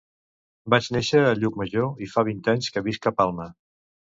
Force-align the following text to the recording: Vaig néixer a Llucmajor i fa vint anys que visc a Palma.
Vaig 0.73 0.87
néixer 0.95 1.21
a 1.25 1.35
Llucmajor 1.41 2.01
i 2.07 2.09
fa 2.15 2.27
vint 2.31 2.41
anys 2.55 2.73
que 2.79 2.87
visc 2.89 3.07
a 3.13 3.17
Palma. 3.21 3.51